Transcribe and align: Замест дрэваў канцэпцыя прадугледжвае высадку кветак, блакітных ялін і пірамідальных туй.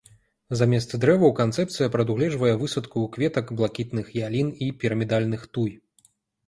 Замест 0.61 0.95
дрэваў 1.03 1.33
канцэпцыя 1.41 1.91
прадугледжвае 1.97 2.55
высадку 2.63 3.05
кветак, 3.17 3.45
блакітных 3.61 4.11
ялін 4.27 4.53
і 4.67 4.75
пірамідальных 4.83 5.51
туй. 5.55 5.71